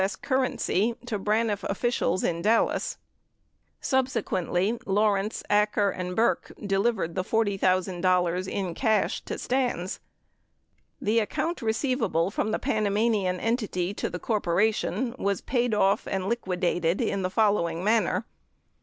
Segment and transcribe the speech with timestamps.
[0.03, 0.15] S.
[0.15, 2.97] currency, to Braniff officials in Dallas.
[3.77, 9.99] 52 Subsequently, Lawrence, Acker, and Burck delivered the $40,000 in cash to Stans.
[10.99, 16.27] The account receivable from the Panamanian entity to the corpora tion was paid off and
[16.27, 18.25] liquidated in the following manner.